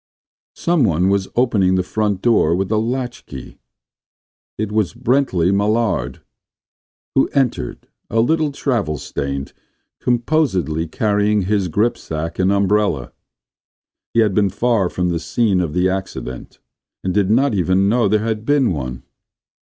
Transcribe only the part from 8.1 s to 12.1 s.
little travel stained, composedly carrying his grip